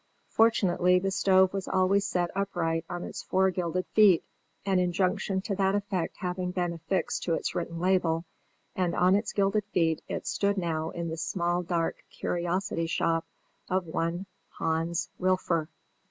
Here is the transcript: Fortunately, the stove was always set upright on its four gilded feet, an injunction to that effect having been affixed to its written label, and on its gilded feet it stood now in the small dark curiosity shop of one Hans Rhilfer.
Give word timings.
Fortunately, 0.29 0.97
the 0.97 1.11
stove 1.11 1.53
was 1.53 1.67
always 1.67 2.07
set 2.07 2.31
upright 2.33 2.85
on 2.89 3.03
its 3.03 3.21
four 3.21 3.51
gilded 3.51 3.85
feet, 3.93 4.23
an 4.65 4.79
injunction 4.79 5.41
to 5.41 5.53
that 5.53 5.75
effect 5.75 6.17
having 6.17 6.49
been 6.49 6.73
affixed 6.73 7.21
to 7.21 7.35
its 7.35 7.53
written 7.53 7.79
label, 7.79 8.25
and 8.75 8.95
on 8.95 9.15
its 9.15 9.31
gilded 9.31 9.65
feet 9.65 10.01
it 10.07 10.25
stood 10.25 10.57
now 10.57 10.89
in 10.89 11.09
the 11.09 11.17
small 11.17 11.61
dark 11.61 11.97
curiosity 12.09 12.87
shop 12.87 13.27
of 13.69 13.85
one 13.85 14.25
Hans 14.57 15.07
Rhilfer. 15.19 15.67